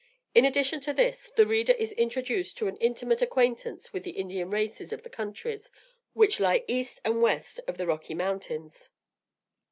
[0.33, 4.49] In addition to this, the reader is introduced to an intimate acquaintance with the Indian
[4.49, 5.69] races of the countries
[6.13, 8.89] which He east and west of the Rocky Mountains.